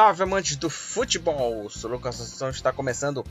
[0.00, 1.68] Salve amantes do futebol!
[1.68, 3.22] Sou Lucas Assunção está começando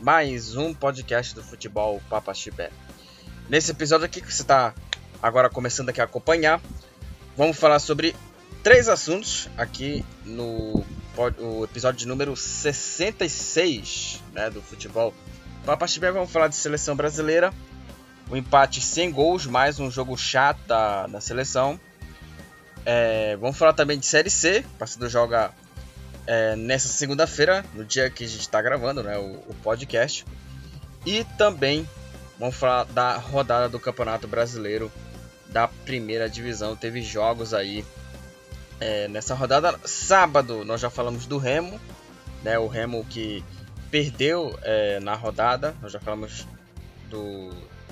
[0.00, 2.72] mais um podcast do futebol Papa Chibé.
[3.48, 4.74] Nesse episódio aqui que você está
[5.22, 6.60] agora começando aqui a acompanhar,
[7.36, 8.12] vamos falar sobre
[8.60, 10.84] três assuntos aqui no
[11.38, 15.14] o episódio número 66 né, do futebol
[15.64, 16.10] Papa Chibé.
[16.10, 17.54] Vamos falar de seleção brasileira,
[18.28, 21.78] o um empate sem gols, mais um jogo chato da seleção.
[22.84, 25.54] É, vamos falar também de Série C, o Passador joga
[26.26, 30.24] é, nessa segunda-feira, no dia que a gente está gravando né, o, o, podcast.
[31.04, 31.88] E também
[32.38, 34.90] vamos falar da rodada do Campeonato Brasileiro
[35.48, 36.74] da primeira divisão.
[36.74, 37.84] Teve jogos aí
[38.80, 39.78] é, nessa rodada.
[39.84, 41.80] Sábado nós já falamos do Remo,
[42.42, 43.44] né, o Remo que
[43.90, 45.74] perdeu é, na rodada.
[45.80, 46.46] Nós já falamos
[47.08, 47.50] do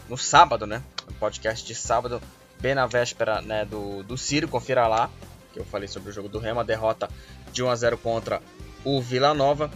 [0.08, 0.82] no sábado, né?
[1.06, 2.20] No podcast de sábado,
[2.60, 5.10] bem na véspera né, do, do Ciro, confira lá
[5.54, 7.08] que eu falei sobre o jogo do Remo, a derrota
[7.54, 8.42] de 1 a 0 contra
[8.84, 9.70] o Vila Nova.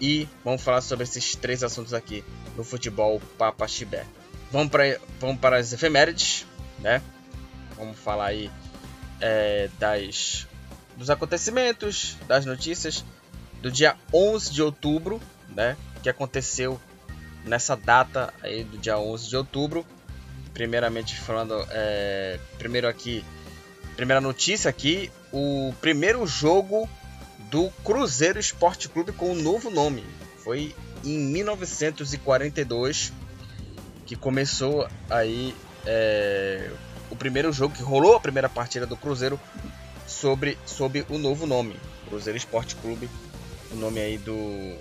[0.00, 2.24] E vamos falar sobre esses três assuntos aqui
[2.56, 4.04] no futebol Papa Chibé.
[4.50, 6.46] Vamos para vamos para as efemérides,
[6.78, 7.02] né?
[7.76, 8.50] Vamos falar aí
[9.20, 10.46] é, das,
[10.96, 13.04] dos acontecimentos, das notícias
[13.60, 15.76] do dia 11 de outubro, né?
[16.02, 16.80] Que aconteceu
[17.44, 19.84] nessa data aí do dia 11 de outubro.
[20.54, 23.24] Primeiramente falando, é, primeiro aqui
[23.96, 26.88] primeira notícia aqui, o primeiro jogo
[27.50, 30.04] do Cruzeiro Esporte Clube com um novo nome.
[30.38, 33.12] Foi em 1942
[34.06, 35.54] que começou aí
[35.86, 36.70] é,
[37.10, 39.38] o primeiro jogo que rolou a primeira partida do Cruzeiro
[40.06, 41.76] sobre sob o novo nome,
[42.08, 43.08] Cruzeiro Esporte Clube,
[43.70, 44.78] o nome aí do,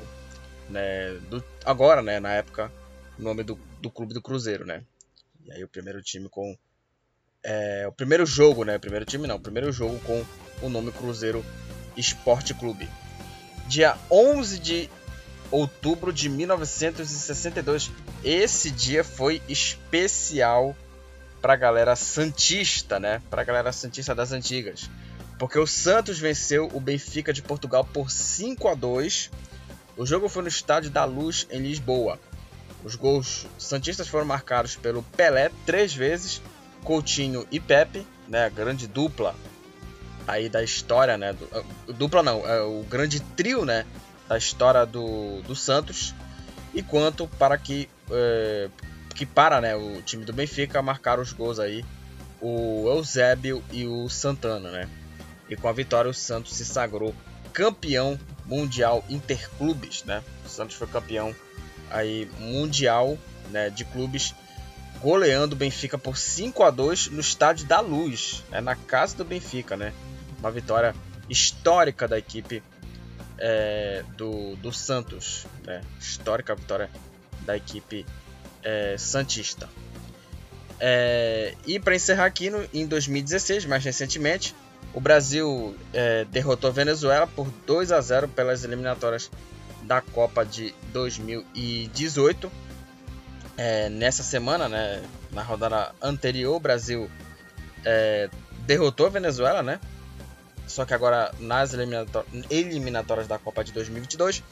[0.70, 2.72] né, do agora, né, na época,
[3.20, 4.84] o nome do, do clube do Cruzeiro, né?
[5.46, 6.58] E aí o primeiro time com
[7.44, 8.78] é, o primeiro jogo, né?
[8.78, 10.26] Primeiro time não, o primeiro jogo com
[10.62, 11.44] o nome Cruzeiro
[11.98, 12.88] Esporte Clube.
[13.68, 14.90] Dia 11 de
[15.52, 17.92] outubro de 1962.
[18.24, 20.76] Esse dia foi especial
[21.42, 23.22] para a galera santista, né?
[23.30, 24.90] Para a galera santista das antigas.
[25.38, 29.30] Porque o Santos venceu o Benfica de Portugal por 5 a 2.
[29.96, 32.20] O jogo foi no Estádio da Luz em Lisboa.
[32.84, 36.42] Os gols santistas foram marcados pelo Pelé três vezes
[36.84, 39.36] Coutinho e Pepe, né, a grande dupla
[40.28, 43.86] aí da história, né, do, uh, dupla não, é o grande trio, né,
[44.28, 46.14] da história do, do Santos,
[46.74, 48.70] e quanto para que é,
[49.16, 51.84] que para, né, o time do Benfica marcar os gols aí
[52.40, 54.90] o Eusébio e o Santana, né?
[55.50, 57.16] E com a vitória o Santos se sagrou
[57.52, 60.24] campeão mundial interclubes, né?
[60.46, 61.36] O Santos foi campeão
[61.90, 63.18] aí mundial,
[63.50, 64.36] né, de clubes
[65.02, 69.26] goleando o Benfica por 5 a 2 no Estádio da Luz, né, na casa do
[69.26, 69.94] Benfica, né?
[70.40, 70.96] Uma vitória
[71.30, 72.64] histórica da equipe
[73.38, 75.82] é, do, do Santos, né?
[76.00, 76.90] Histórica vitória
[77.42, 78.06] da equipe
[78.64, 79.70] é, santista.
[80.80, 84.56] É, e para encerrar aqui no, em 2016, mais recentemente,
[84.94, 89.32] o Brasil é, derrotou a Venezuela por 2 a 0 pelas eliminatórias
[89.84, 92.52] da Copa de 2018
[93.58, 97.10] é, nessa semana, né, na rodada anterior, o Brasil
[97.84, 98.30] é,
[98.68, 99.80] derrotou a Venezuela, né?
[100.68, 101.72] Só que agora nas
[102.50, 104.44] eliminatórias da Copa de 2022,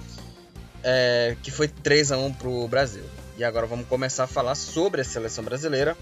[0.83, 3.03] é, que foi 3 a 1 para o Brasil.
[3.37, 5.97] E agora vamos começar a falar sobre a seleção brasileira,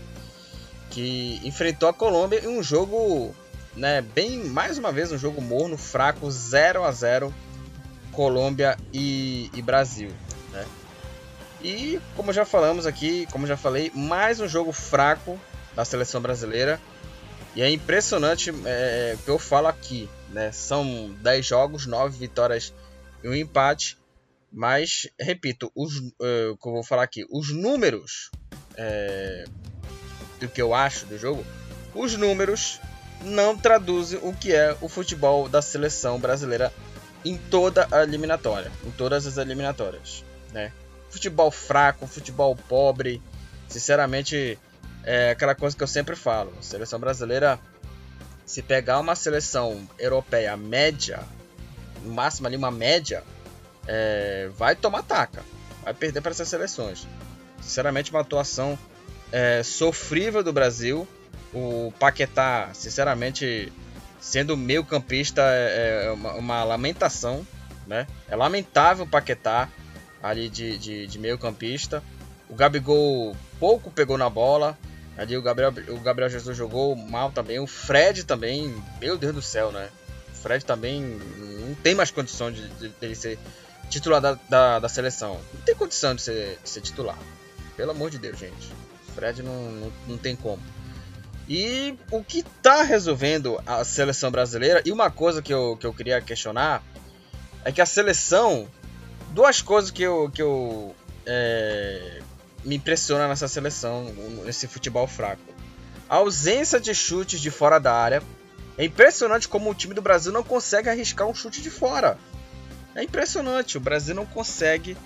[0.92, 3.34] que enfrentou a Colômbia em um jogo,
[3.76, 7.34] né, bem mais uma vez um jogo morno, fraco, 0 a 0
[8.12, 10.12] Colômbia e, e Brasil,
[10.52, 10.64] né?
[11.64, 15.40] E como já falamos aqui, como já falei, mais um jogo fraco
[15.76, 16.80] da seleção brasileira.
[17.56, 20.52] E é impressionante é, que eu falo aqui, né?
[20.52, 22.74] São 10 jogos, 9 vitórias
[23.24, 23.98] e um empate.
[24.52, 28.30] Mas, repito, os, uh, que eu vou falar aqui, os números
[28.76, 29.46] é,
[30.40, 31.44] do que eu acho do jogo,
[31.96, 32.80] os números
[33.22, 36.72] não traduzem o que é o futebol da seleção brasileira
[37.26, 40.72] em toda a eliminatória, em todas as eliminatórias, né?
[41.14, 43.22] futebol fraco, futebol pobre.
[43.70, 44.58] Sinceramente,
[45.04, 46.54] é aquela coisa que eu sempre falo.
[46.62, 47.60] Seleção brasileira,
[48.46, 51.20] se pegar uma seleção europeia média,
[52.04, 53.24] no máximo ali uma média,
[53.88, 55.44] é, vai tomar taca.
[55.84, 57.08] Vai perder para essas seleções.
[57.62, 58.78] Sinceramente, uma atuação
[59.32, 61.08] é, sofrível do Brasil.
[61.54, 63.72] O Paquetá, sinceramente,
[64.20, 67.46] sendo meio campista, é, é uma, uma lamentação.
[67.86, 68.08] Né?
[68.30, 69.70] É lamentável o Paquetá
[70.22, 72.02] ali de, de, de meio campista.
[72.50, 74.78] O Gabigol pouco pegou na bola.
[75.18, 77.60] Ali o Gabriel, o Gabriel Jesus jogou mal também.
[77.60, 79.90] O Fred também, meu Deus do céu, né?
[80.32, 83.38] O Fred também não tem mais condição de, de, de ser
[83.90, 85.40] titular da, da, da, seleção.
[85.54, 87.18] Não tem condição de ser, de ser titular.
[87.78, 88.72] Pelo amor de Deus, gente.
[89.14, 90.62] Fred não, não, não tem como.
[91.48, 95.94] E o que está resolvendo a seleção brasileira, e uma coisa que eu, que eu
[95.94, 96.82] queria questionar,
[97.64, 98.68] é que a seleção.
[99.32, 100.96] Duas coisas que eu, que eu
[101.26, 102.22] é,
[102.64, 104.06] me impressiona nessa seleção,
[104.46, 105.42] nesse futebol fraco.
[106.10, 108.22] A ausência de chutes de fora da área.
[108.78, 112.18] É impressionante como o time do Brasil não consegue arriscar um chute de fora.
[112.96, 114.98] É impressionante, o Brasil não consegue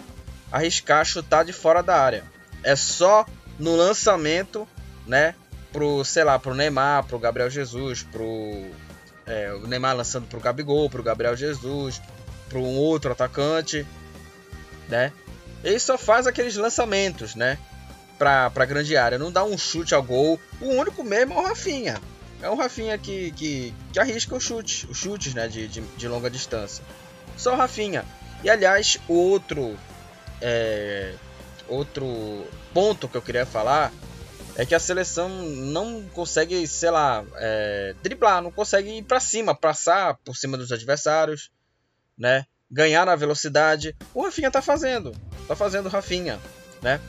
[0.52, 2.24] arriscar chutar de fora da área.
[2.64, 3.26] É só
[3.60, 4.68] no lançamento,
[5.06, 5.36] né,
[5.72, 8.72] pro, sei lá, pro Neymar, pro Gabriel Jesus, pro
[9.26, 12.02] é, o Neymar lançando pro Gabigol, pro Gabriel Jesus,
[12.50, 13.86] pro um outro atacante,
[14.88, 15.12] né?
[15.68, 17.58] Ele só faz aqueles lançamentos, né?
[18.18, 20.40] Pra, pra grande área, não dá um chute ao gol.
[20.62, 22.02] O único mesmo é o Rafinha.
[22.42, 26.08] É o Rafinha que, que, que arrisca os chutes, os chutes né, de, de, de
[26.08, 26.82] longa distância.
[27.36, 28.06] Só o Rafinha.
[28.46, 29.78] E aliás, o outro,
[30.40, 31.14] é,
[31.68, 33.92] outro ponto que eu queria falar
[34.56, 39.54] é que a seleção não consegue, sei lá, é, driblar, não consegue ir para cima,
[39.54, 41.52] passar por cima dos adversários,
[42.18, 42.46] né?
[42.72, 43.94] Ganhar na velocidade.
[44.14, 45.14] O Rafinha tá fazendo,
[45.48, 46.40] tá fazendo Rafinha,
[46.82, 47.00] né?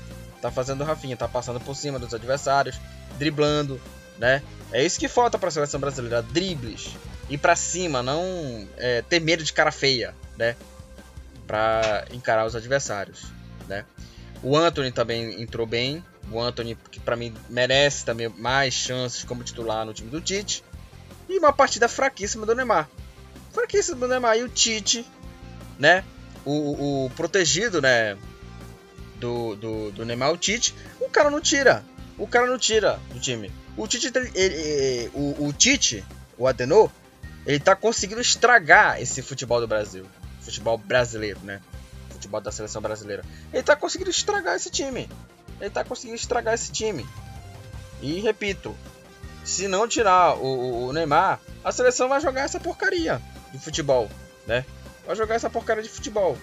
[0.41, 2.79] Tá fazendo Rafinha, tá passando por cima dos adversários,
[3.19, 3.81] driblando,
[4.19, 4.43] né?
[4.73, 6.91] É isso que falta para a seleção brasileira, dribles,
[7.29, 10.57] ir para cima, não é, ter medo de cara feia, né?
[11.47, 13.27] Para encarar os adversários,
[13.67, 13.85] né?
[14.43, 19.43] O Anthony também entrou bem, o Anthony, que para mim merece também mais chances como
[19.43, 20.63] titular no time do Tite.
[21.29, 22.89] E uma partida fraquíssima do Neymar.
[23.53, 24.37] Fraquíssima do Neymar.
[24.37, 25.05] E o Tite,
[25.79, 26.05] né?
[26.45, 28.17] O, o protegido, né?
[29.17, 30.75] Do, do, do Neymar, o Tite.
[31.01, 31.85] O cara não tira.
[32.17, 33.53] O cara não tira do time.
[33.77, 36.05] O Tite, ele, ele, o, o Tite,
[36.37, 36.91] o Adenor,
[37.47, 40.07] ele tá conseguindo estragar esse futebol do Brasil.
[40.41, 41.61] Futebol brasileiro, né?
[42.11, 43.25] Futebol da seleção brasileira.
[43.53, 45.09] Ele tá conseguindo estragar esse time
[45.61, 47.07] ele tá conseguindo estragar esse time.
[48.01, 48.77] E repito,
[49.45, 53.21] se não tirar o, o, Neymar, a seleção vai jogar essa porcaria
[53.53, 54.09] de futebol,
[54.47, 54.65] né?
[55.09, 56.37] Vai jogar essa porcaria de futebol.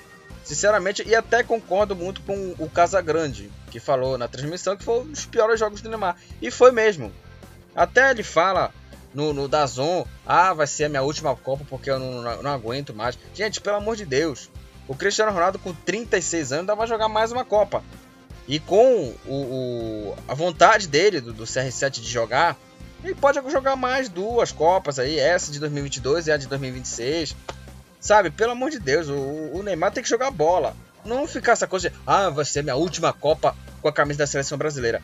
[0.44, 5.06] Sinceramente, e até concordo muito com o Casagrande, que falou na transmissão que foi um
[5.06, 6.18] dos piores jogos do Neymar.
[6.42, 7.14] E foi mesmo.
[7.76, 8.74] Até ele fala
[9.14, 12.52] no, no Dazon, ah, vai ser a minha última Copa porque eu não, não, não
[12.52, 13.20] aguento mais.
[13.36, 14.50] Gente, pelo amor de Deus.
[14.88, 17.84] O Cristiano Ronaldo com 36 anos ainda vai jogar mais uma Copa.
[18.48, 22.58] E com o, o, a vontade dele, do, do, CR7 de jogar,
[23.04, 27.36] ele pode jogar mais duas Copas aí, essa de 2022 e a de 2026.
[28.06, 29.16] Sabe, pelo amor de Deus, o,
[29.52, 30.78] o Neymar tem que jogar bola.
[31.04, 34.28] Não ficar essa coisa de, ah, vai ser minha última Copa com a camisa da
[34.28, 35.02] seleção brasileira.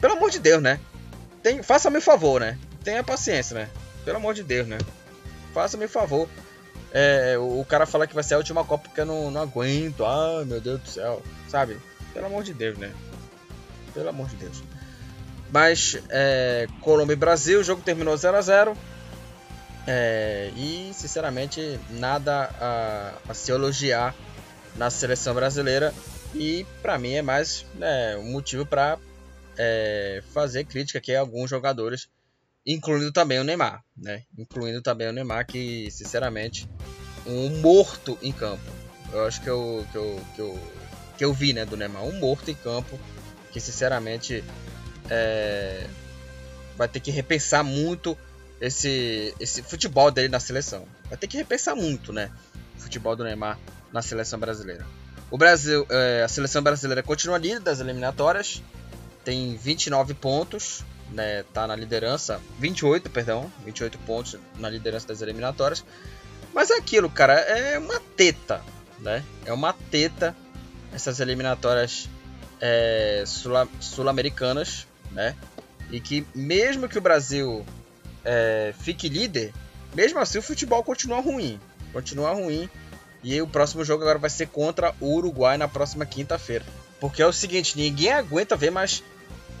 [0.00, 0.80] Pelo amor de Deus, né?
[1.44, 2.58] Tem, Faça-me o favor, né?
[2.82, 3.68] Tenha paciência, né?
[4.04, 4.78] Pelo amor de Deus, né?
[5.54, 6.28] Faça-me o favor.
[6.90, 9.42] É, o, o, cara fala que vai ser a última Copa porque eu não, não
[9.42, 10.04] aguento.
[10.04, 11.22] Ah, meu Deus do céu.
[11.46, 11.78] Sabe?
[12.12, 12.92] Pelo amor de Deus, né?
[13.94, 14.60] Pelo amor de Deus.
[15.52, 18.76] Mas é, Colômbia e Brasil, o jogo terminou 0 a 0
[19.92, 24.14] é, E sinceramente nada a, a, se elogiar
[24.76, 25.92] na seleção brasileira.
[26.32, 28.98] E para mim é mais né, um motivo para
[29.58, 32.08] é, fazer crítica aqui a alguns jogadores,
[32.64, 34.22] incluindo também o Neymar, né?
[34.38, 36.68] Incluindo também o Neymar, que sinceramente
[37.26, 38.62] um morto em campo.
[39.12, 40.60] Eu acho que eu, que eu, que eu
[41.18, 42.98] que eu vi, né, do Neymar, um morto em campo,
[43.50, 44.42] que sinceramente
[45.10, 45.86] é,
[46.78, 48.16] vai ter que repensar muito
[48.60, 50.84] esse, esse futebol dele na seleção.
[51.08, 52.30] Vai ter que repensar muito, né,
[52.76, 53.58] o futebol do Neymar
[53.92, 54.86] na seleção brasileira.
[55.30, 58.62] O Brasil, é, a seleção brasileira continua líder das eliminatórias,
[59.24, 65.84] tem 29 pontos, né, tá na liderança, 28, perdão, 28 pontos na liderança das eliminatórias.
[66.52, 68.60] Mas é aquilo, cara, é uma teta,
[68.98, 69.24] né?
[69.44, 70.36] É uma teta
[70.92, 72.08] essas eliminatórias
[72.60, 73.22] é,
[73.80, 75.36] sul-americanas, né?
[75.90, 77.64] E que mesmo que o Brasil
[78.24, 79.52] é, fique líder,
[79.94, 81.58] mesmo assim o futebol continua ruim,
[81.92, 82.68] continua ruim.
[83.22, 86.64] E o próximo jogo agora vai ser contra o Uruguai na próxima quinta-feira.
[86.98, 89.02] Porque é o seguinte, ninguém aguenta ver mais.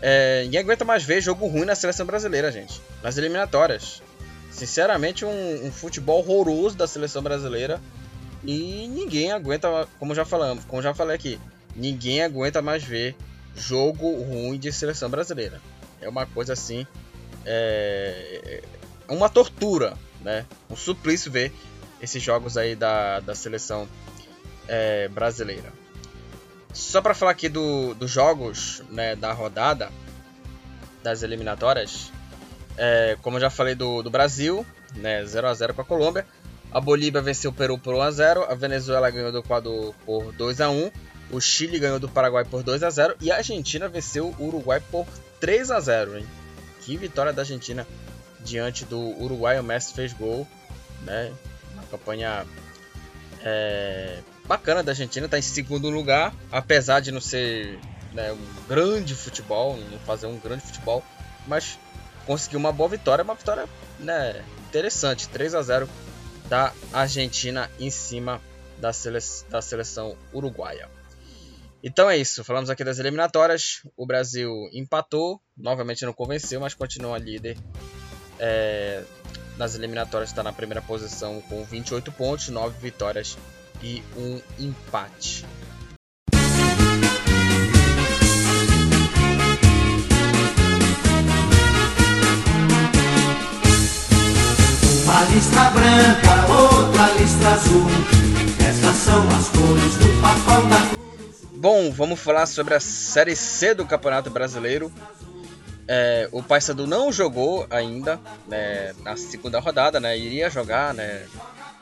[0.00, 2.80] É, ninguém aguenta mais ver jogo ruim na seleção brasileira, gente.
[3.02, 4.02] Nas eliminatórias.
[4.50, 7.80] Sinceramente, um, um futebol horroroso da seleção brasileira.
[8.42, 11.38] E ninguém aguenta, como já falamos, como já falei aqui,
[11.76, 13.14] ninguém aguenta mais ver
[13.54, 15.60] jogo ruim de seleção brasileira.
[16.00, 16.86] É uma coisa assim,
[17.44, 18.62] é,
[19.08, 20.46] é uma tortura, né?
[20.68, 21.52] Um suplício ver
[22.00, 23.88] esses jogos aí da, da seleção
[24.66, 25.72] é, brasileira.
[26.72, 29.90] Só para falar aqui do, dos jogos né, da rodada
[31.02, 32.12] das eliminatórias,
[32.76, 36.26] é, como eu já falei do, do Brasil, né, 0 a 0 com a Colômbia,
[36.72, 40.32] A Bolívia venceu o Peru por 1 a 0, a Venezuela ganhou do Equador por
[40.32, 40.90] 2 a 1,
[41.32, 44.80] o Chile ganhou do Paraguai por 2 a 0 e a Argentina venceu o Uruguai
[44.90, 45.06] por
[45.40, 46.26] 3 a 0, hein?
[46.90, 47.86] Que vitória da Argentina
[48.40, 50.44] diante do Uruguai, o Messi fez gol,
[51.02, 51.32] né?
[51.72, 52.44] Uma campanha
[53.44, 57.78] é, bacana da Argentina, está em segundo lugar, apesar de não ser
[58.12, 61.04] né, um grande futebol, não fazer um grande futebol,
[61.46, 61.78] mas
[62.26, 63.68] conseguiu uma boa vitória, uma vitória
[64.00, 65.88] né, interessante, 3 a 0
[66.48, 68.40] da Argentina em cima
[68.78, 70.88] da, sele da seleção uruguaia.
[71.82, 73.82] Então é isso, falamos aqui das eliminatórias.
[73.96, 77.56] O Brasil empatou, novamente não convenceu, mas continua líder.
[78.38, 79.02] É,
[79.56, 83.36] nas eliminatórias está na primeira posição com 28 pontos, 9 vitórias
[83.82, 85.46] e um empate.
[95.04, 97.86] Uma lista branca, outra lista azul.
[98.68, 100.99] Essas são as cores do papão da.
[101.60, 104.90] Bom, vamos falar sobre a Série C do Campeonato Brasileiro.
[105.86, 110.16] É, o Paysandu não jogou ainda né, na segunda rodada, né?
[110.16, 111.26] Iria jogar, né?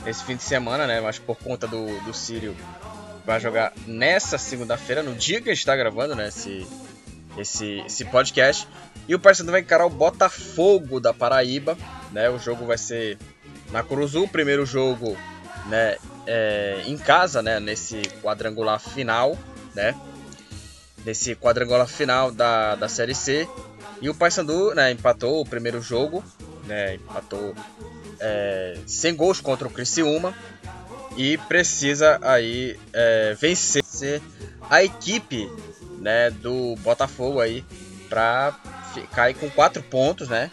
[0.05, 1.01] Esse fim de semana, né?
[1.01, 2.57] Mas por conta do, do Sírio
[3.25, 6.27] vai jogar nessa segunda-feira, no dia que a gente está gravando, né?
[6.27, 6.67] Esse,
[7.39, 8.67] esse, esse podcast.
[9.07, 11.79] E o Paysandu vai encarar o Botafogo da Paraíba,
[12.11, 12.29] né?
[12.29, 13.17] O jogo vai ser
[13.71, 15.17] na Curuzu, primeiro jogo,
[15.67, 15.99] né?
[16.27, 17.61] É, em casa, né?
[17.61, 19.39] Nesse quadrangular final,
[19.79, 19.95] né?
[21.07, 23.49] Nesse quadrangular final da, da Série C.
[24.03, 26.23] E o Paysandu né, empatou o primeiro jogo,
[26.67, 27.55] né, empatou
[28.21, 30.35] é, sem gols contra o Criciúma
[31.17, 34.21] e precisa aí é, vencer
[34.69, 35.51] a equipe
[35.99, 37.65] né, do Botafogo aí
[38.09, 38.55] para
[39.13, 40.51] cair com quatro pontos, né?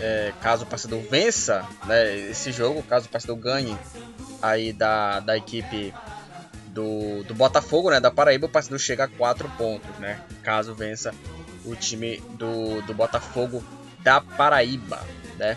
[0.00, 3.76] É, caso o Paysandu vença né, esse jogo, caso o Paysandu ganhe
[4.40, 5.92] aí da, da equipe
[6.72, 10.20] do, do Botafogo, né, da Paraíba, o Paysandu chega a quatro pontos, né?
[10.42, 11.14] Caso vença
[11.64, 13.62] o time do, do Botafogo
[14.00, 15.00] da Paraíba,
[15.38, 15.56] né?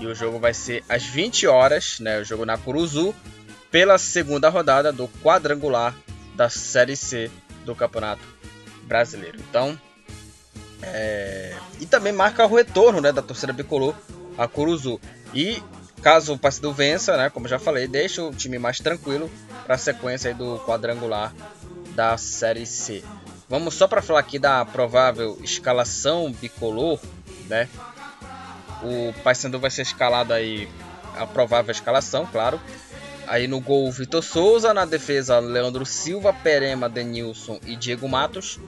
[0.00, 2.20] E o jogo vai ser às 20 horas, né?
[2.20, 3.14] O jogo na Curuzu,
[3.70, 5.94] pela segunda rodada do quadrangular
[6.34, 7.30] da Série C
[7.64, 8.22] do Campeonato
[8.82, 9.38] Brasileiro.
[9.48, 9.78] Então,
[10.82, 11.56] é...
[11.80, 13.94] e também marca o retorno, né, da torcida bicolor
[14.36, 15.00] a Curuzu.
[15.32, 15.62] E
[16.06, 19.28] caso o partido vença, né, como já falei, deixa o time mais tranquilo
[19.64, 21.34] para a sequência do quadrangular
[21.96, 23.02] da Série C.
[23.48, 27.00] Vamos só para falar aqui da provável escalação bicolor,
[27.48, 27.68] né?
[28.84, 30.68] O Paysandu vai ser escalado aí
[31.16, 32.60] a provável escalação, claro.
[33.26, 38.60] Aí no gol Vitor Souza, na defesa Leandro Silva, Perema, Denilson e Diego Matos.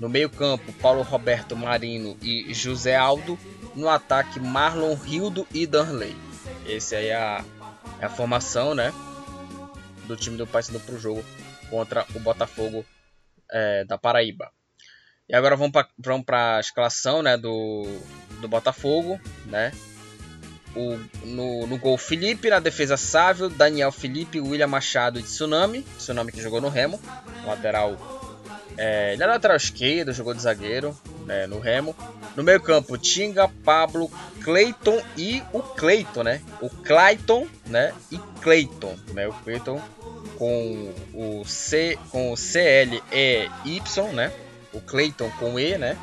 [0.00, 3.38] No meio-campo, Paulo Roberto Marino e José Aldo.
[3.74, 6.16] No ataque, Marlon Rildo e Danley.
[6.68, 7.44] Esse aí é a,
[8.00, 8.92] é a formação, né?
[10.06, 11.24] Do time do Paysandu para o jogo
[11.70, 12.84] contra o Botafogo
[13.50, 14.50] é, da Paraíba.
[15.28, 15.72] E agora vamos
[16.24, 17.84] para a escalação né, do,
[18.40, 19.20] do Botafogo.
[19.46, 19.72] Né?
[20.74, 25.82] O, no, no gol Felipe, na defesa Sávio, Daniel Felipe, William Machado e Tsunami.
[25.98, 27.00] Tsunami que jogou no Remo,
[27.44, 28.17] lateral.
[28.80, 31.96] É, ele é lateral esquerdo, jogou de zagueiro né, no Remo.
[32.36, 34.08] No meio campo, Tinga, Pablo,
[34.40, 36.40] Cleiton e o Cleiton, né?
[36.60, 37.92] O Clayton, né?
[38.12, 39.26] E Cleiton, né?
[39.26, 39.82] O Cleiton
[40.38, 44.32] com o C com o C L E Y, né?
[44.72, 45.98] O Clayton com E, né?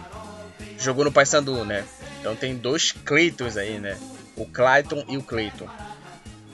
[0.78, 1.86] Jogou no Paysandu, né?
[2.20, 3.98] Então tem dois Claytons aí, né?
[4.36, 5.70] O Clayton e o Clayton.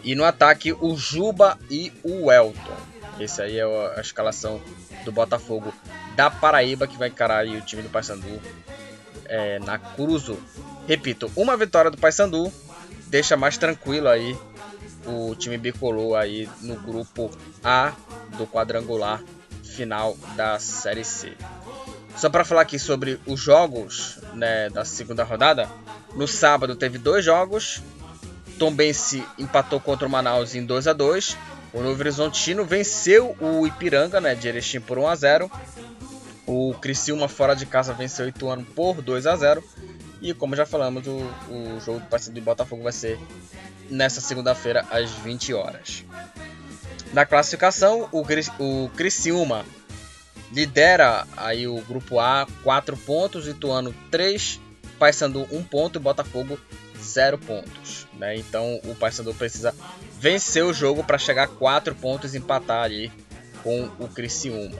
[0.03, 2.77] E no ataque o Juba e o Elton.
[3.19, 4.61] Esse aí é a escalação
[5.03, 5.73] do Botafogo
[6.15, 8.41] da Paraíba que vai encarar o time do Paysandu
[9.25, 10.37] é, na Curuzu.
[10.87, 12.51] Repito, uma vitória do Paysandu
[13.07, 14.37] deixa mais tranquilo aí
[15.05, 17.31] o time bicolor aí no grupo
[17.63, 17.93] A
[18.37, 19.21] do quadrangular
[19.63, 21.33] final da Série C.
[22.15, 25.69] Só para falar aqui sobre os jogos né, da segunda rodada,
[26.13, 27.81] no sábado teve dois jogos.
[28.59, 31.35] Tombense empatou contra o Manaus em 2 a 2
[31.73, 35.51] O Novo Horizontino venceu o Ipiranga né, de Erechim por 1 a 0
[36.45, 39.63] O Criciúma fora de casa venceu o Ituano por 2 a 0
[40.21, 41.17] E como já falamos, o,
[41.49, 43.19] o jogo do partido do Botafogo vai ser
[43.89, 46.05] nessa segunda-feira às 20 horas.
[47.13, 48.23] Na classificação, o,
[48.59, 49.65] o Criciúma
[50.51, 54.59] lidera aí o grupo A, 4 pontos, Ituano 3,
[54.97, 56.59] Paysandu 1 ponto e Botafogo
[57.01, 58.07] 0 pontos.
[58.13, 58.37] Né?
[58.37, 59.73] Então o Paysandu precisa
[60.19, 63.11] vencer o jogo para chegar a 4 pontos e empatar ali
[63.63, 64.77] com o Criciúma.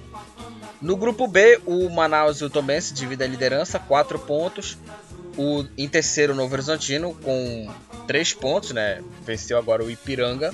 [0.81, 4.77] No grupo B, o Manaus e o Tombense dividem a liderança, 4 pontos.
[5.38, 7.71] O, em terceiro, o Novo Horizontino com
[8.07, 9.01] 3 pontos, né?
[9.23, 10.53] Venceu agora o Ipiranga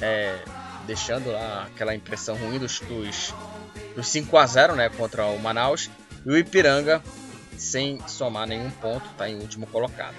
[0.00, 0.38] é,
[0.86, 3.34] deixando lá aquela impressão ruim dos, dos,
[3.94, 5.90] dos 5 a 0 né, contra o Manaus.
[6.24, 7.02] E o Ipiranga,
[7.56, 10.16] sem somar nenhum ponto, está em último colocado.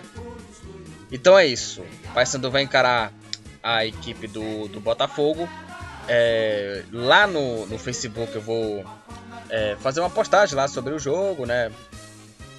[1.12, 1.82] Então é isso.
[1.82, 3.12] O Paysandu vai encarar
[3.64, 5.50] a equipe do, do Botafogo.
[6.12, 8.84] É, lá no, no Facebook eu vou
[9.48, 11.72] é, fazer uma postagem lá sobre o jogo, né?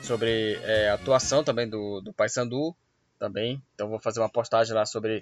[0.02, 2.74] Sobre é, a atuação também do, do Paysandu
[3.18, 3.60] também.
[3.74, 5.20] Então vou fazer uma postagem lá sobre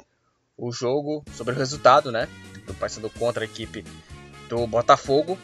[0.58, 2.28] o jogo, sobre o resultado, né?
[2.66, 3.82] Do Paysandu contra a equipe
[4.48, 5.38] do Botafogo.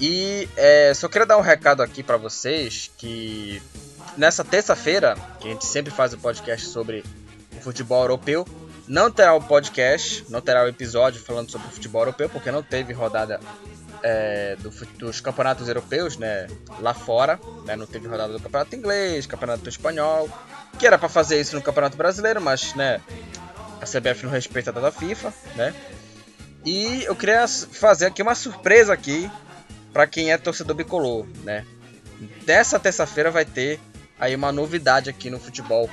[0.00, 3.62] E é, só queria dar um recado aqui para vocês que
[4.16, 7.04] nessa terça-feira, que a gente sempre faz o podcast sobre
[7.56, 8.46] o futebol europeu,
[8.88, 12.62] não terá o podcast, não terá o episódio falando sobre o futebol europeu, porque não
[12.62, 13.40] teve rodada
[14.02, 16.46] é, do, dos campeonatos europeus, né,
[16.80, 20.28] lá fora, né, não teve rodada do campeonato inglês, campeonato espanhol,
[20.78, 23.00] que era para fazer isso no campeonato brasileiro, mas, né,
[23.80, 25.74] a CBF não respeita a data FIFA, né,
[26.64, 29.30] e eu queria fazer aqui uma surpresa aqui
[29.92, 31.64] para quem é torcedor bicolor, né,
[32.44, 33.80] dessa terça-feira vai ter
[34.18, 35.90] aí uma novidade aqui no futebol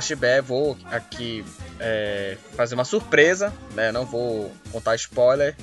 [0.00, 1.44] Chibé, vou aqui
[1.78, 5.56] é, fazer uma surpresa, né, não vou contar spoiler,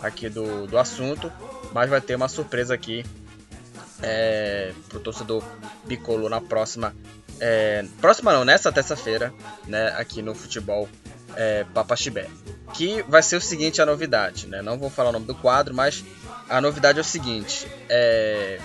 [0.00, 1.32] aqui do, do assunto,
[1.72, 3.04] mas vai ter uma surpresa aqui
[4.02, 5.42] é, pro torcedor
[5.84, 6.94] bicolor na próxima.
[7.40, 9.32] É, próxima não, nessa terça-feira,
[9.66, 10.88] né, aqui no futebol
[11.36, 11.64] é.
[12.74, 14.60] Que vai ser o seguinte a novidade, né?
[14.60, 16.04] Não vou falar o nome do quadro, mas
[16.48, 18.60] a novidade é o seguinte: é,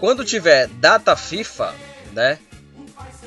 [0.00, 1.74] quando tiver data FIFA,
[2.12, 2.38] né?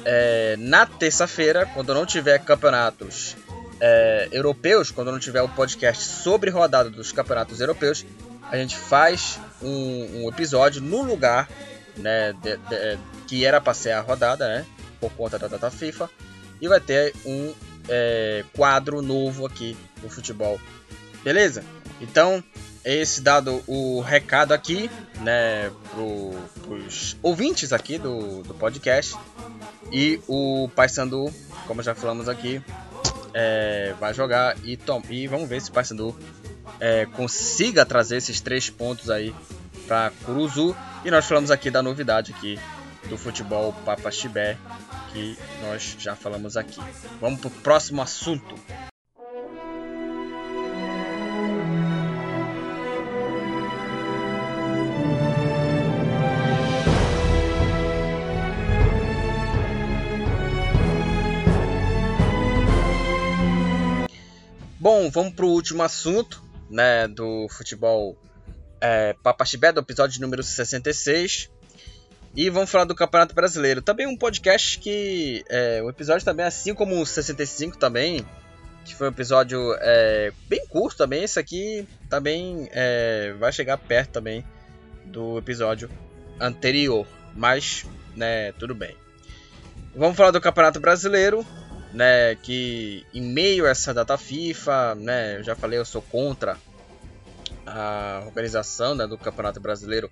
[0.09, 3.35] É, na terça-feira, quando não tiver campeonatos
[3.81, 8.05] é, europeus, quando não tiver o podcast sobre rodada dos campeonatos europeus,
[8.49, 11.49] a gente faz um, um episódio no lugar
[11.97, 14.65] né, de, de, que era para ser a rodada, né,
[14.97, 16.09] por conta da data FIFA,
[16.61, 17.53] e vai ter um
[17.89, 20.57] é, quadro novo aqui no futebol.
[21.21, 21.65] Beleza?
[21.99, 22.41] Então,
[22.85, 29.13] esse dado o recado aqui, né, para os ouvintes aqui do, do podcast.
[29.91, 31.33] E o Paysandu,
[31.65, 32.61] como já falamos aqui,
[33.33, 34.77] é, vai jogar e,
[35.09, 36.15] e vamos ver se o Paysandu
[36.79, 39.33] é, consiga trazer esses três pontos aí
[39.87, 40.75] para Curuzu.
[41.05, 42.59] E nós falamos aqui da novidade aqui
[43.07, 44.57] do futebol Papa Chibé,
[45.13, 46.79] que nós já falamos aqui.
[47.21, 48.55] Vamos para o próximo assunto.
[65.17, 68.15] Vamos para o último assunto, né, do futebol
[68.79, 71.49] é, Papaxibé, do episódio número 66.
[72.35, 73.81] E vamos falar do Campeonato Brasileiro.
[73.81, 75.43] Também um podcast que.
[75.49, 78.23] É, o episódio também, assim como o 65 também,
[78.85, 81.23] que foi um episódio é, bem curto também.
[81.23, 84.45] Esse aqui também é, vai chegar perto também
[85.03, 85.89] do episódio
[86.39, 87.07] anterior.
[87.35, 88.95] Mas, né, tudo bem.
[89.95, 91.43] Vamos falar do Campeonato Brasileiro
[91.93, 96.57] né, que em meio a essa data FIFA, né, eu já falei, eu sou contra
[97.65, 100.09] a organização né, do Campeonato Brasileiro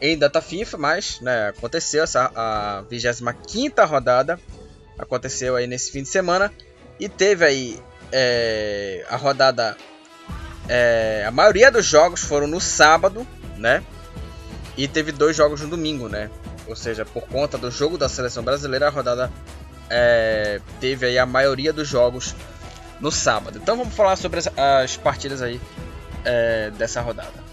[0.00, 4.38] em data FIFA, mas né, aconteceu essa a 25 rodada
[4.98, 6.52] aconteceu aí nesse fim de semana
[6.98, 9.76] e teve aí é, a rodada
[10.68, 13.82] é, a maioria dos jogos foram no sábado, né?
[14.76, 16.30] E teve dois jogos no domingo, né?
[16.66, 19.32] Ou seja, por conta do jogo da seleção brasileira, a rodada
[19.90, 22.34] é, teve aí a maioria dos jogos
[23.00, 23.58] no sábado.
[23.60, 25.60] Então vamos falar sobre as, as partidas aí
[26.24, 27.50] é, dessa rodada.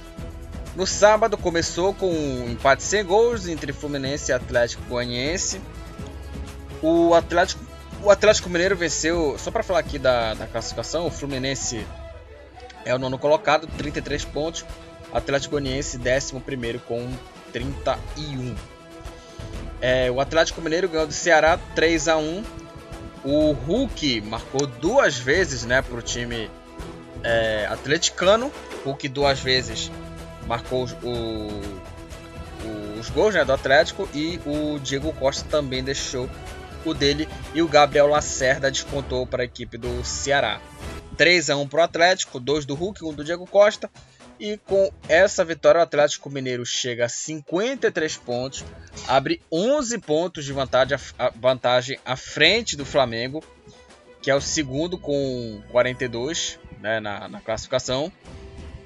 [0.75, 5.59] No sábado começou com um empate sem gols entre Fluminense e Atlético Goianiense.
[6.83, 7.65] O Atlético,
[8.03, 11.83] o Atlético Mineiro venceu, só para falar aqui da, da classificação, o Fluminense
[12.85, 14.65] é o nono colocado, 33 pontos.
[15.11, 17.09] Atlético Goianiense, 11 com
[17.51, 18.55] 31.
[19.81, 22.43] É, o Atlético Mineiro ganhou do Ceará 3 a 1
[23.23, 26.49] O Hulk marcou duas vezes né, para o time
[27.23, 28.51] é, atleticano.
[28.83, 29.91] Hulk duas vezes
[30.47, 31.07] marcou o,
[32.65, 34.07] o, os gols né, do Atlético.
[34.13, 36.29] E o Diego Costa também deixou
[36.85, 37.27] o dele.
[37.53, 40.59] E o Gabriel Lacerda descontou para a equipe do Ceará.
[41.17, 43.89] 3 a 1 para o Atlético, 2 do Hulk, 1 do Diego Costa.
[44.39, 48.63] E com essa vitória, o Atlético Mineiro chega a 53 pontos,
[49.07, 50.97] abre 11 pontos de vantagem,
[51.35, 53.43] vantagem à frente do Flamengo,
[54.21, 58.11] que é o segundo com 42 né, na, na classificação.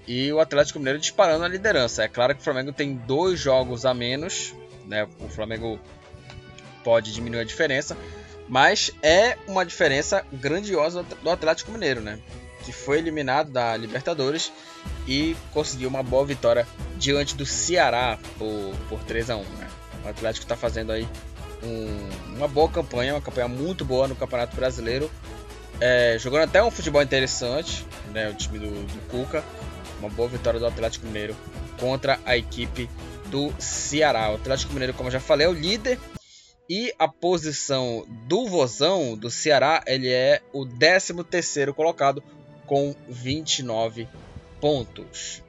[0.08, 2.04] E o Atlético Mineiro disparando a liderança.
[2.04, 4.54] É claro que o Flamengo tem dois jogos a menos,
[4.86, 5.08] né?
[5.20, 5.80] O Flamengo
[6.84, 7.96] pode diminuir a diferença,
[8.50, 12.20] mas é uma diferença grandiosa do Atlético Mineiro, né?
[12.62, 14.52] que foi eliminado da Libertadores
[15.08, 19.71] e conseguiu uma boa vitória diante do Ceará por, por 3 a 1 né?
[20.04, 21.08] O Atlético está fazendo aí
[21.64, 25.10] um, uma boa campanha, uma campanha muito boa no Campeonato Brasileiro,
[25.80, 28.30] é, jogando até um futebol interessante, né?
[28.30, 29.44] O time do, do Cuca,
[30.00, 31.36] uma boa vitória do Atlético Mineiro
[31.80, 32.90] contra a equipe
[33.28, 34.32] do Ceará.
[34.32, 35.98] O Atlético Mineiro, como eu já falei, é o líder
[36.70, 42.24] e a posição do Vozão do Ceará, ele é o 13º colocado
[42.66, 44.08] com 29
[44.62, 45.44] pontos.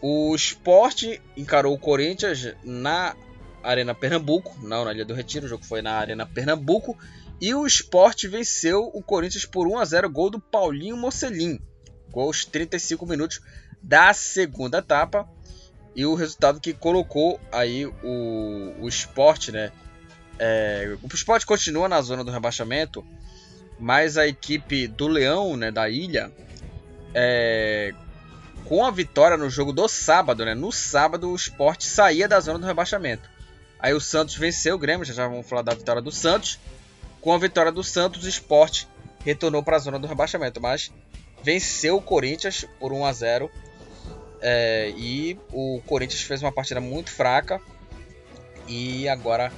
[0.00, 3.14] O Sport encarou o Corinthians na
[3.62, 6.96] Arena Pernambuco, não na Ilha do Retiro, o jogo foi na Arena Pernambuco,
[7.40, 11.60] e o Sport venceu o Corinthians por 1 a 0, gol do Paulinho Mocelin,
[12.10, 13.40] gol aos 35 minutos
[13.82, 15.28] da segunda etapa,
[15.94, 19.72] e o resultado que colocou aí o, o Sport, né,
[20.38, 23.04] é, o Sport continua na zona do rebaixamento,
[23.78, 26.30] mas a equipe do Leão, né, da ilha,
[27.14, 27.94] é,
[28.64, 32.58] com a vitória no jogo do sábado, né, no sábado o Sport saía da zona
[32.58, 33.35] do rebaixamento.
[33.86, 36.58] Aí o Santos venceu o Grêmio, já, já vamos falar da vitória do Santos.
[37.20, 38.82] Com a vitória do Santos, o Sport
[39.24, 40.90] retornou para a zona do rebaixamento, mas
[41.40, 43.50] venceu o Corinthians por 1 a 0
[44.40, 47.60] é, e o Corinthians fez uma partida muito fraca
[48.66, 49.52] e agora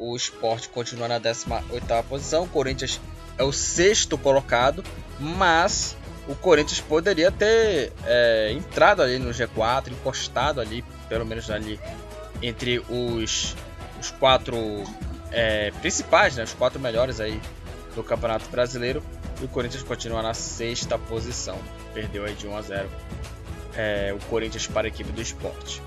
[0.00, 2.42] o Sport continua na 18ª posição.
[2.42, 3.00] O Corinthians
[3.38, 4.82] é o sexto colocado,
[5.20, 11.78] mas o Corinthians poderia ter é, entrado ali no G4, encostado ali, pelo menos ali
[12.46, 13.56] entre os,
[14.00, 14.56] os quatro
[15.30, 17.40] é, principais, né, os quatro melhores aí
[17.94, 19.02] do Campeonato Brasileiro.
[19.40, 21.58] E o Corinthians continua na sexta posição,
[21.92, 22.88] perdeu aí de 1 a 0
[23.76, 25.82] é, o Corinthians para a equipe do esporte.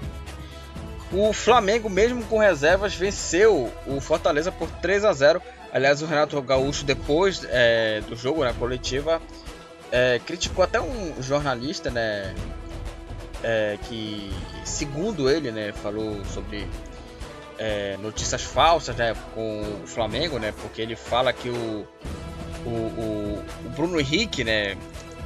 [1.12, 5.41] O Flamengo, mesmo com reservas, venceu o Fortaleza por 3 a 0.
[5.72, 9.22] Aliás, o Renato Gaúcho, depois é, do jogo na coletiva,
[9.89, 12.36] é, criticou até um jornalista, né,
[13.43, 14.32] é, que,
[14.65, 16.67] segundo ele, né, falou sobre
[17.58, 21.88] é, notícias falsas, né, com o Flamengo, né, porque ele fala que o,
[22.65, 24.78] o, o, o Bruno Henrique, né,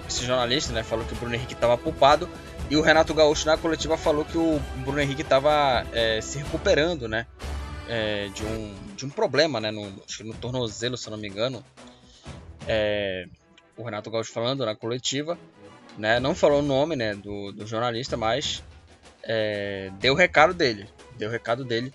[0.08, 2.28] esse jornalista, né, falou que o Bruno Henrique estava poupado
[2.72, 7.06] e o Renato Gaúcho na coletiva falou que o Bruno Henrique estava é, se recuperando,
[7.06, 7.28] né?
[7.90, 9.72] É, de, um, de um problema, né?
[9.72, 11.62] No, no tornozelo, se não me engano.
[12.66, 13.26] É,
[13.76, 15.38] o Renato Gaúcho falando na coletiva,
[15.98, 16.20] né?
[16.20, 17.16] Não falou o nome, né?
[17.16, 18.64] Do, do jornalista, mas
[19.24, 20.88] é, deu o recado dele.
[21.18, 21.94] Deu o recado dele.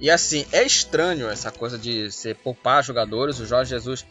[0.00, 3.38] E assim, é estranho essa coisa de ser poupar jogadores.
[3.38, 4.06] O Jorge Jesus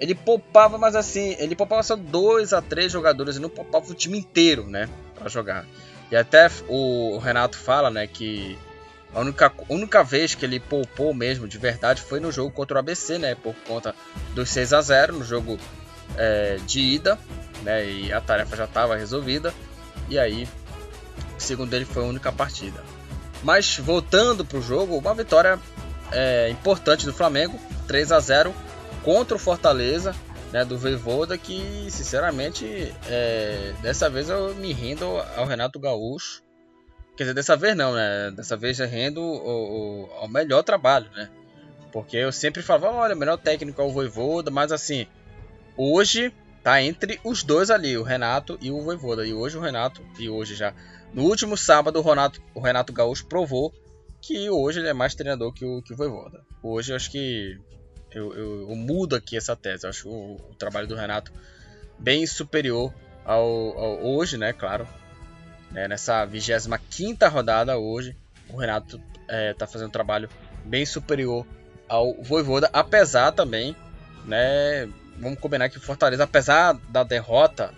[0.00, 3.94] ele poupava, mas assim, ele poupava só dois a três jogadores e não poupava o
[3.94, 4.88] time inteiro, né?
[5.14, 5.66] Pra jogar.
[6.10, 8.56] E até o Renato fala, né, que
[9.12, 12.78] a única, única vez que ele poupou mesmo de verdade foi no jogo contra o
[12.78, 13.34] ABC, né?
[13.34, 13.94] Por conta
[14.34, 15.58] dos 6 a 0 no jogo
[16.16, 17.18] é, de ida,
[17.62, 17.88] né?
[17.88, 19.52] E a tarefa já estava resolvida.
[20.08, 20.48] E aí,
[21.36, 22.82] segundo ele, foi a única partida.
[23.42, 25.58] Mas voltando para o jogo, uma vitória
[26.12, 28.54] é, importante do Flamengo, 3 a 0
[29.02, 30.14] contra o Fortaleza,
[30.52, 35.04] né, do Voivoda, que sinceramente é, dessa vez eu me rendo
[35.36, 36.42] ao Renato Gaúcho.
[37.16, 38.30] Quer dizer, dessa vez não, né?
[38.30, 41.28] Dessa vez eu rendo ao, ao melhor trabalho, né?
[41.92, 45.06] Porque eu sempre falava, olha, o melhor técnico é o Voivoda, mas assim,
[45.76, 46.32] hoje
[46.68, 49.26] tá entre os dois ali, o Renato e o Voivoda.
[49.26, 50.74] E hoje o Renato, e hoje já,
[51.14, 53.72] no último sábado, o Renato, o Renato Gaúcho provou
[54.20, 56.44] que hoje ele é mais treinador que o, que o Voivoda.
[56.62, 57.58] Hoje eu acho que
[58.10, 59.86] eu, eu, eu mudo aqui essa tese.
[59.86, 61.32] Eu acho o, o trabalho do Renato
[61.98, 62.92] bem superior
[63.24, 64.52] ao, ao hoje, né?
[64.52, 64.86] Claro.
[65.74, 66.76] É, nessa 25
[67.30, 68.14] rodada hoje,
[68.50, 70.28] o Renato é, tá fazendo um trabalho
[70.66, 71.46] bem superior
[71.88, 73.74] ao Voivoda, apesar também,
[74.26, 74.86] né?
[75.20, 77.72] Vamos combinar que o Fortaleza, apesar da derrota,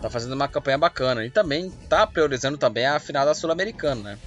[0.00, 4.18] tá fazendo uma campanha bacana e também tá priorizando também a final da Sul-Americana, né?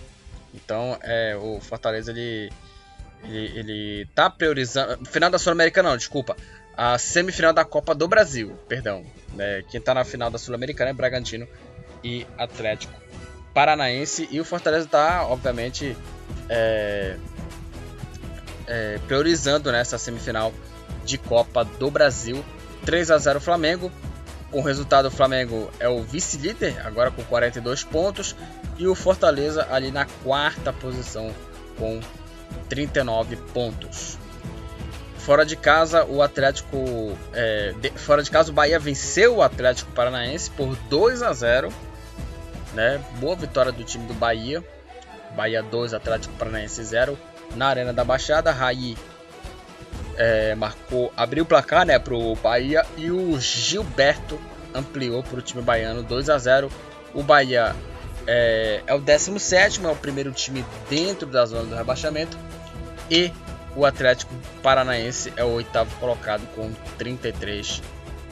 [0.53, 2.51] Então, é, o Fortaleza ele
[3.23, 5.05] ele, ele tá priorizando.
[5.05, 6.35] Final da Sul-Americana, não, desculpa.
[6.75, 9.05] A semifinal da Copa do Brasil, perdão.
[9.33, 9.63] Né?
[9.69, 11.47] Quem tá na final da Sul-Americana é Bragantino
[12.03, 12.93] e Atlético
[13.53, 14.27] Paranaense.
[14.31, 15.95] E o Fortaleza tá, obviamente,
[16.49, 17.15] é,
[18.67, 20.51] é, priorizando nessa semifinal
[21.05, 22.43] de Copa do Brasil.
[22.85, 23.91] 3 a 0 Flamengo.
[24.51, 28.35] Com o resultado, o Flamengo é o vice-líder, agora com 42 pontos.
[28.77, 31.33] E o Fortaleza ali na quarta posição
[31.77, 31.99] com
[32.69, 34.17] 39 pontos.
[35.17, 37.17] Fora de casa, o Atlético.
[37.33, 41.73] É, de, fora de casa, o Bahia venceu o Atlético Paranaense por 2 a 0.
[42.73, 43.01] Né?
[43.19, 44.63] Boa vitória do time do Bahia.
[45.35, 47.17] Bahia 2, Atlético Paranaense 0.
[47.55, 48.97] Na Arena da Baixada, Raí
[50.17, 54.39] é, marcou, abriu o placar né, para o Bahia e o Gilberto
[54.73, 56.71] ampliou para o time baiano 2 a 0.
[57.13, 57.75] O Bahia
[58.25, 62.37] é, é o 17, é o primeiro time dentro da zona do rebaixamento.
[63.09, 63.31] E
[63.75, 67.81] o Atlético Paranaense é o oitavo colocado com 33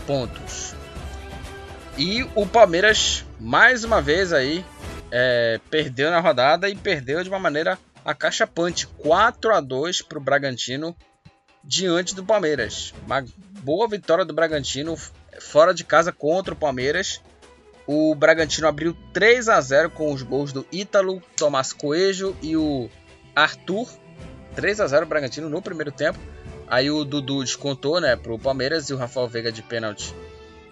[0.06, 0.74] pontos.
[1.98, 4.64] E o Palmeiras, mais uma vez aí,
[5.12, 8.88] é, perdeu na rodada e perdeu de uma maneira acachapante.
[8.88, 10.96] 4 a 2 para o Bragantino
[11.64, 12.94] diante do Palmeiras.
[13.06, 13.26] Uma
[13.62, 14.98] boa vitória do Bragantino
[15.40, 17.22] fora de casa contra o Palmeiras.
[17.88, 22.90] O Bragantino abriu 3 a 0 com os gols do Ítalo, Tomás Coelho e o
[23.36, 23.88] Arthur.
[24.56, 26.20] 3 a 0 o Bragantino no primeiro tempo.
[26.68, 30.14] Aí o Dudu descontou né, para o Palmeiras e o Rafael Veiga de pênalti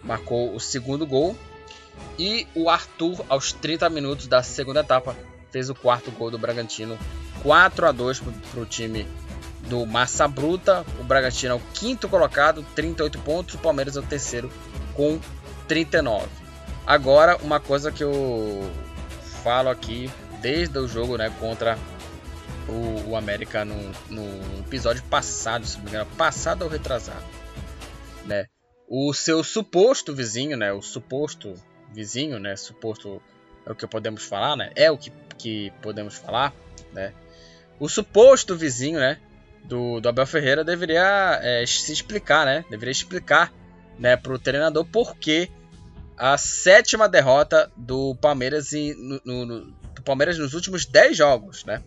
[0.03, 1.35] marcou o segundo gol.
[2.17, 5.15] E o Arthur, aos 30 minutos da segunda etapa,
[5.51, 6.97] fez o quarto gol do Bragantino.
[7.43, 8.21] 4 a 2
[8.51, 9.05] para o time
[9.69, 10.83] do Massa Bruta.
[10.99, 13.55] O Bragantino é o quinto colocado, 38 pontos.
[13.55, 14.51] O Palmeiras é o terceiro,
[14.93, 15.19] com
[15.67, 16.27] 39.
[16.85, 18.69] Agora, uma coisa que eu
[19.43, 21.77] falo aqui desde o jogo né, contra
[22.67, 23.75] o, o América no,
[24.09, 27.23] no, episódio passado, se não me engano, passado ou retrasado.
[28.25, 28.47] Né?
[28.87, 31.53] O seu suposto vizinho, né, o suposto
[31.93, 33.21] vizinho, né, suposto
[33.65, 36.53] é o que podemos falar, né, é o que, que podemos falar,
[36.91, 37.13] né,
[37.79, 39.19] o suposto vizinho, né,
[39.65, 43.53] do, do Abel Ferreira deveria é, se explicar, né, deveria explicar,
[43.97, 45.49] né, para o treinador por que
[46.19, 48.93] a sétima derrota do Palmeiras, em,
[49.23, 49.61] no, no,
[49.95, 51.81] do Palmeiras nos últimos 10 jogos, né?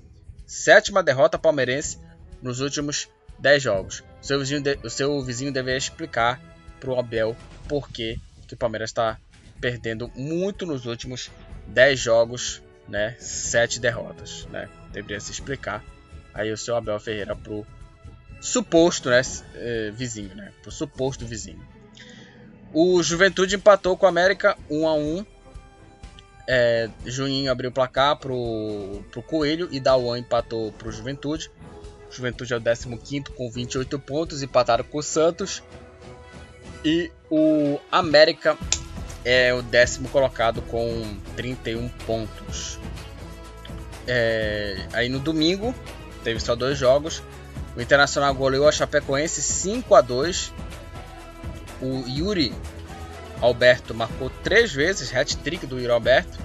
[0.46, 1.98] Sétima derrota palmeirense
[2.40, 4.02] nos últimos 10 jogos.
[4.22, 6.40] O seu vizinho, de, o seu vizinho deveria explicar
[6.80, 7.37] para o Abel
[7.68, 9.18] por que, que o Palmeiras está
[9.61, 11.30] perdendo muito nos últimos
[11.66, 13.14] 10 jogos, né?
[13.20, 14.66] 7 derrotas, né?
[14.92, 15.85] Deveria se explicar
[16.34, 17.66] aí o seu Abel Ferreira pro
[18.40, 19.22] suposto, né,
[19.54, 20.52] eh, vizinho, né?
[20.62, 21.60] Pro suposto vizinho.
[22.74, 25.26] O Juventude empatou com o América 1 a 1.
[26.48, 31.50] É, Juninho abriu o placar pro, pro Coelho e Dawan empatou pro Juventude.
[32.10, 35.62] Juventude é o 15 com 28 pontos, empataram com o Santos.
[36.84, 38.58] E o América
[39.24, 42.78] é o décimo colocado com 31 pontos.
[44.06, 45.72] É, aí no domingo
[46.22, 47.22] teve só dois jogos.
[47.76, 50.52] O Internacional goleou a Chapecoense 5 a 2
[51.82, 52.54] o Yuri
[53.40, 56.38] Alberto marcou três vezes, hat-trick do Yuri Alberto.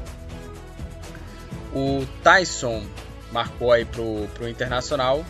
[1.71, 2.83] O Tyson
[3.31, 5.23] marcou aí pro, pro Internacional.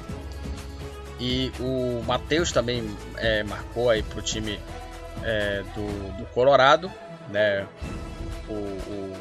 [1.19, 4.59] E o Matheus também é, marcou aí pro time
[5.23, 6.91] é, do, do Colorado,
[7.29, 7.67] né?
[8.47, 9.13] O, o,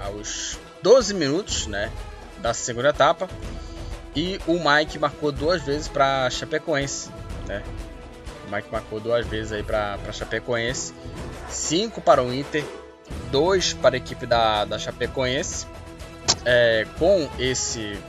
[0.00, 1.92] aos 12 minutos, né?
[2.38, 3.28] Da segunda etapa.
[4.16, 7.10] E o Mike marcou duas vezes para Chapecoense,
[7.46, 7.62] né?
[8.48, 10.94] O Mike marcou duas vezes aí para Chapecoense.
[11.50, 12.64] Cinco para o Inter,
[13.30, 15.66] dois para a equipe da, da Chapecoense.
[16.46, 18.00] É, com esse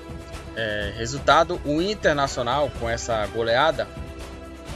[0.56, 3.86] é, resultado, o Internacional, com essa goleada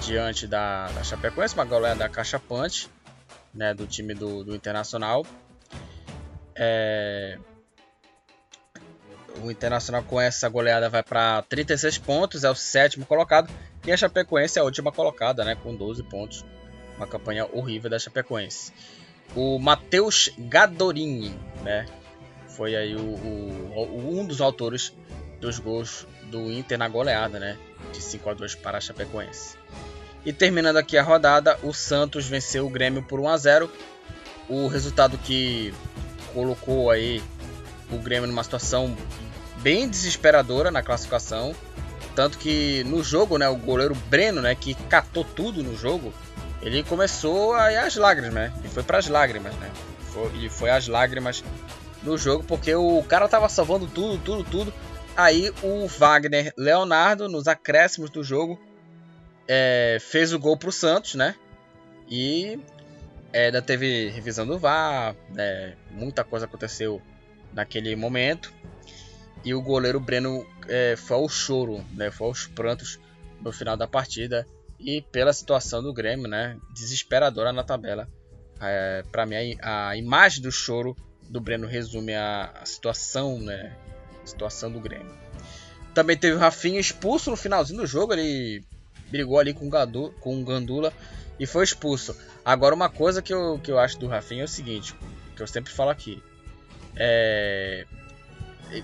[0.01, 2.89] diante da, da Chapecoense, uma goleada cachapante
[3.53, 5.25] né, do time do, do Internacional.
[6.55, 7.37] É,
[9.43, 13.51] o Internacional com essa goleada vai para 36 pontos, é o sétimo colocado.
[13.85, 16.45] E a Chapecoense é a última colocada, né, com 12 pontos.
[16.97, 18.73] Uma campanha horrível da Chapecoense.
[19.35, 21.85] O Matheus Gadorini, né,
[22.47, 24.93] foi aí o, o, um dos autores
[25.39, 27.57] dos gols do Inter na goleada, né,
[27.91, 29.57] de 5 a 2 para a Chapecoense.
[30.23, 33.71] E terminando aqui a rodada, o Santos venceu o Grêmio por 1 a 0.
[34.47, 35.73] O resultado que
[36.33, 37.23] colocou aí
[37.91, 38.95] o Grêmio numa situação
[39.57, 41.55] bem desesperadora na classificação.
[42.15, 46.13] Tanto que no jogo, né, o goleiro Breno, né, que catou tudo no jogo,
[46.61, 48.53] ele começou a ir às lágrimas, né?
[48.63, 49.71] E foi para as lágrimas, né?
[50.35, 51.43] E foi às lágrimas
[52.03, 54.73] no jogo porque o cara tava salvando tudo, tudo, tudo.
[55.15, 58.59] Aí o Wagner Leonardo, nos acréscimos do jogo,
[59.47, 61.35] é, fez o gol pro Santos, né?
[62.09, 62.59] E
[63.33, 65.75] é, ainda teve revisão do VAR, né?
[65.89, 67.01] muita coisa aconteceu
[67.53, 68.53] naquele momento.
[69.43, 72.11] E o goleiro Breno é, foi ao choro, né?
[72.11, 72.99] Foi aos prantos
[73.41, 74.45] no final da partida.
[74.79, 76.57] E pela situação do Grêmio, né?
[76.73, 78.07] Desesperadora na tabela.
[78.59, 80.95] É, para mim, a, a, imagem do choro
[81.29, 83.75] do Breno resume a, a situação, né?
[84.23, 85.15] A situação do Grêmio.
[85.93, 88.13] Também teve o Rafinha expulso no finalzinho do jogo.
[88.13, 88.63] Ele
[89.09, 90.93] brigou ali com o, Gadu, com o Gandula
[91.39, 92.15] e foi expulso.
[92.45, 94.95] Agora, uma coisa que eu, que eu acho do Rafinha é o seguinte:
[95.35, 96.21] que eu sempre falo aqui.
[96.95, 97.85] É,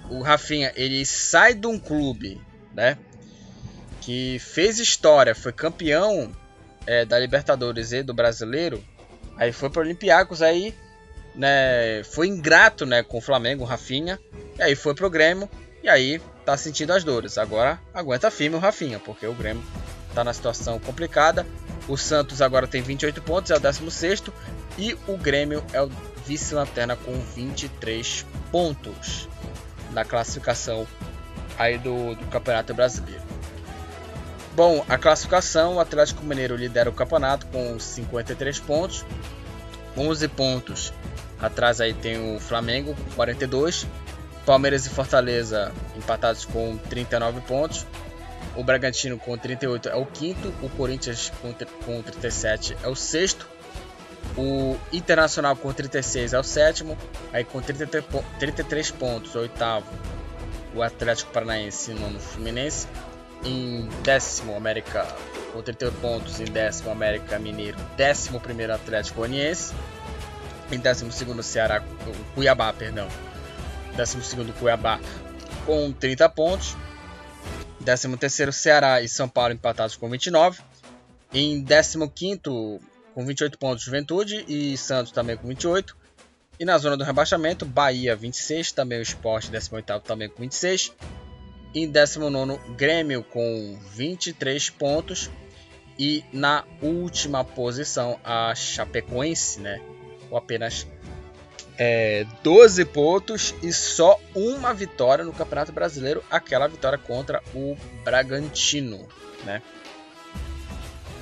[0.09, 2.41] o Rafinha ele sai de um clube,
[2.73, 2.97] né?
[4.01, 6.31] Que fez história, foi campeão
[6.85, 8.83] é, da Libertadores e do Brasileiro,
[9.37, 10.73] Aí foi para Olympiacos, aí
[11.35, 14.19] né, foi ingrato né, com o Flamengo, o Rafinha.
[14.57, 15.47] E aí foi pro Grêmio.
[15.83, 17.37] E aí tá sentindo as dores.
[17.37, 19.63] Agora aguenta firme o Rafinha, porque o Grêmio
[20.13, 21.45] tá na situação complicada.
[21.87, 24.23] O Santos agora tem 28 pontos, é o 16
[24.77, 25.89] e o Grêmio é o
[26.25, 29.27] vice-lanterna com 23 pontos
[29.91, 30.87] na classificação
[31.57, 33.23] aí do, do Campeonato Brasileiro.
[34.55, 39.05] Bom, a classificação, o Atlético Mineiro lidera o campeonato com 53 pontos,
[39.95, 40.93] 11 pontos.
[41.39, 43.85] Atrás aí tem o Flamengo com 42,
[44.47, 47.85] Palmeiras e Fortaleza empatados com 39 pontos.
[48.55, 51.53] O Bragantino com 38 é o quinto, o Corinthians com,
[51.85, 53.47] com 37 é o sexto,
[54.37, 56.97] o Internacional com 36 é o sétimo,
[57.33, 58.05] aí com 33,
[58.39, 59.87] 33 pontos, o oitavo,
[60.75, 62.87] o Atlético Paranaense nono Fluminense,
[63.43, 65.07] em décimo América
[65.51, 69.73] com 38 pontos, em décimo América Mineiro, décimo primeiro Atlético Goianiense,
[70.71, 71.83] em décimo segundo Ceará,
[72.35, 73.07] Cuiabá, perdão,
[73.95, 74.99] 12 Cuiabá
[75.65, 76.77] com 30 pontos.
[77.83, 80.61] 13 Ceará e São Paulo empatados com 29.
[81.33, 81.97] Em 15
[83.17, 85.97] com 28 pontos Juventude e Santos também com 28.
[86.59, 90.93] E na zona do rebaixamento, Bahia 26, também o Sport 18 também com 26.
[91.73, 95.31] Em 19 Grêmio com 23 pontos.
[95.97, 99.81] E na última posição a Chapecoense, né?
[100.29, 100.85] Com apenas
[101.75, 109.07] é, 12 pontos e só uma vitória no Campeonato Brasileiro, aquela vitória contra o Bragantino,
[109.43, 109.63] né?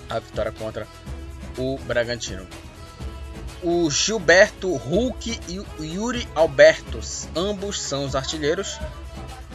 [0.09, 0.85] A vitória contra
[1.85, 2.47] Bragantino.
[3.63, 8.79] O Gilberto Hulk e o Yuri Albertos, ambos são os artilheiros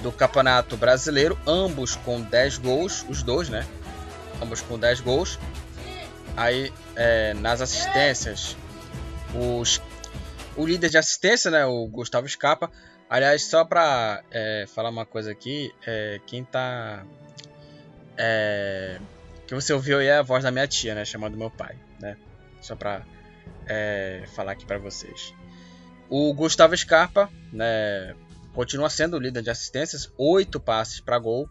[0.02, 3.66] do Campeonato Brasileiro, ambos com 10 gols, os dois, né?
[4.42, 5.38] Ambos com 10 gols.
[6.36, 8.56] Aí é, nas assistências,
[9.34, 9.80] os
[10.56, 12.70] o líder de assistência, né, o Gustavo Scarpa.
[13.08, 17.04] Aliás, só para é, falar uma coisa aqui, é, quem tá.
[18.16, 18.98] É,
[19.46, 22.16] que você ouviu aí é a voz da minha tia, né, chamando meu pai, né?
[22.60, 23.04] Só para
[23.66, 25.34] é, falar aqui para vocês.
[26.08, 28.14] O Gustavo Scarpa, né,
[28.52, 31.48] continua sendo o líder de assistências, oito passes para gol.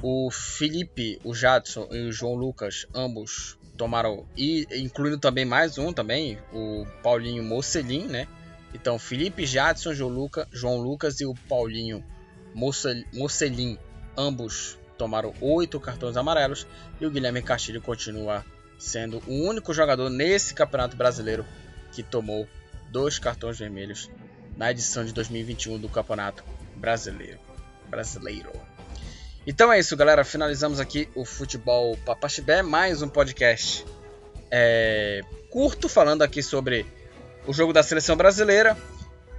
[0.00, 5.92] O Felipe, o Jadson e o João Lucas, ambos tomaram e incluindo também mais um
[5.92, 8.26] também, o Paulinho Mocelin, né?
[8.72, 12.04] Então Felipe Jadson, João, Luca, João Lucas e o Paulinho
[12.54, 13.78] Mocelin,
[14.16, 16.66] ambos tomaram oito cartões amarelos
[17.00, 18.44] e o Guilherme Castilho continua
[18.78, 21.44] sendo o único jogador nesse Campeonato Brasileiro
[21.92, 22.48] que tomou
[22.90, 24.10] dois cartões vermelhos
[24.56, 26.44] na edição de 2021 do Campeonato
[26.76, 27.38] Brasileiro.
[27.88, 28.52] Brasileiro.
[29.46, 30.24] Então é isso, galera.
[30.24, 33.84] Finalizamos aqui o Futebol Papaxibé, mais um podcast
[34.50, 36.86] é, curto falando aqui sobre
[37.46, 38.76] o jogo da seleção brasileira.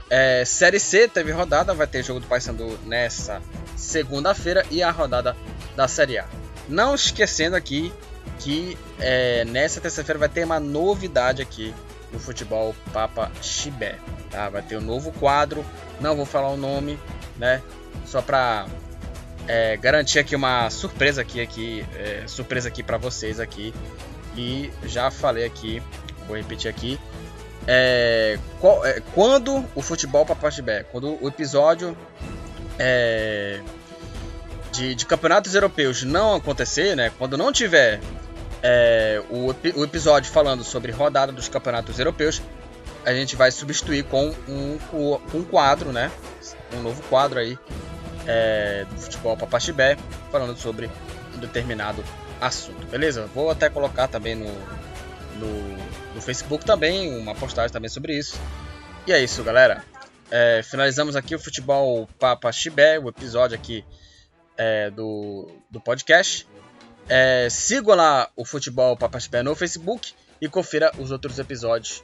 [0.10, 3.42] É, Série C teve rodada, vai ter jogo do Paysandu nessa
[3.78, 5.38] segunda-feira e a rodada
[5.76, 6.28] da Série A.
[6.68, 7.94] Não esquecendo aqui
[8.40, 11.74] que é, nessa terça-feira vai ter uma novidade aqui
[12.12, 13.98] no Futebol Papa Chibé.
[14.32, 14.50] Tá?
[14.50, 15.64] Vai ter um novo quadro,
[16.00, 16.98] não vou falar o nome,
[17.38, 17.62] né?
[18.06, 18.66] Só para
[19.48, 23.74] é, garantir aqui uma surpresa aqui, aqui é, surpresa aqui para vocês aqui.
[24.36, 25.84] E já falei aqui,
[26.28, 27.00] vou repetir aqui.
[27.68, 31.96] É, qual, é, quando o futebol para Pastibé, quando o episódio
[32.80, 33.60] é,
[34.72, 37.12] de, de, campeonatos europeus não acontecer, né?
[37.18, 38.00] Quando não tiver
[38.62, 42.42] é, o, o episódio falando sobre rodada dos campeonatos europeus,
[43.06, 44.78] a gente vai substituir com um,
[45.34, 46.12] um quadro, né?
[46.74, 47.58] Um novo quadro aí
[48.28, 49.98] é, do futebol Papaxibé,
[50.32, 50.90] falando sobre
[51.36, 52.04] um determinado
[52.40, 53.26] assunto, beleza?
[53.34, 54.52] Vou até colocar também no,
[55.40, 55.78] no,
[56.16, 58.40] no Facebook também, uma postagem também sobre isso.
[59.08, 59.84] E é isso, galera.
[60.30, 63.84] É, finalizamos aqui o Futebol Papa Chibé, o episódio aqui
[64.56, 66.46] é, do, do podcast.
[67.10, 72.04] É, sigam lá o Futebol Papa Chibé no Facebook e confira os outros episódios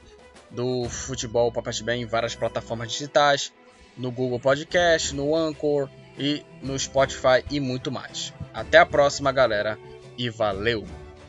[0.50, 3.52] do Futebol Papa Chibé em várias plataformas digitais,
[3.96, 5.88] no Google Podcast, no Anchor,
[6.18, 8.32] e no Spotify e muito mais.
[8.52, 9.78] Até a próxima, galera,
[10.16, 11.05] e valeu!